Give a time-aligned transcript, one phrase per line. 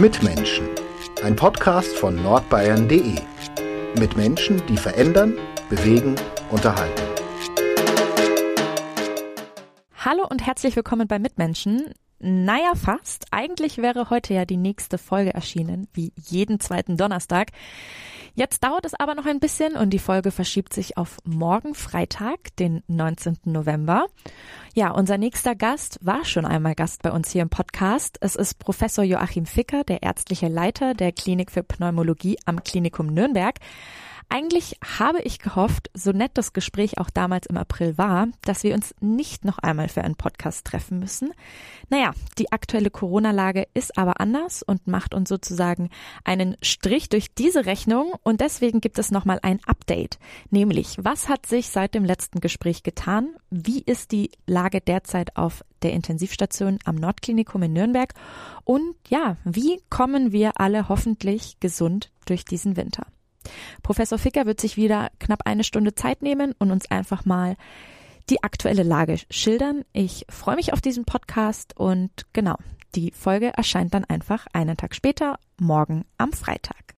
[0.00, 0.68] Mitmenschen,
[1.24, 3.16] ein Podcast von nordbayern.de.
[3.98, 5.36] Mit Menschen, die verändern,
[5.68, 6.14] bewegen,
[6.50, 7.02] unterhalten.
[9.96, 11.92] Hallo und herzlich willkommen bei Mitmenschen.
[12.20, 13.26] Naja, fast.
[13.30, 17.50] Eigentlich wäre heute ja die nächste Folge erschienen, wie jeden zweiten Donnerstag.
[18.38, 22.54] Jetzt dauert es aber noch ein bisschen und die Folge verschiebt sich auf morgen Freitag,
[22.54, 23.38] den 19.
[23.46, 24.06] November.
[24.74, 28.16] Ja, unser nächster Gast war schon einmal Gast bei uns hier im Podcast.
[28.20, 33.56] Es ist Professor Joachim Ficker, der ärztliche Leiter der Klinik für Pneumologie am Klinikum Nürnberg.
[34.30, 38.74] Eigentlich habe ich gehofft, so nett das Gespräch auch damals im April war, dass wir
[38.74, 41.32] uns nicht noch einmal für einen Podcast treffen müssen.
[41.88, 45.88] Naja, die aktuelle Corona-Lage ist aber anders und macht uns sozusagen
[46.24, 50.18] einen Strich durch diese Rechnung und deswegen gibt es nochmal ein Update.
[50.50, 53.34] Nämlich, was hat sich seit dem letzten Gespräch getan?
[53.48, 58.12] Wie ist die Lage derzeit auf der Intensivstation am Nordklinikum in Nürnberg?
[58.64, 63.06] Und ja, wie kommen wir alle hoffentlich gesund durch diesen Winter?
[63.82, 67.56] Professor Ficker wird sich wieder knapp eine Stunde Zeit nehmen und uns einfach mal
[68.30, 69.84] die aktuelle Lage schildern.
[69.92, 72.56] Ich freue mich auf diesen Podcast und genau,
[72.94, 76.78] die Folge erscheint dann einfach einen Tag später, morgen am Freitag.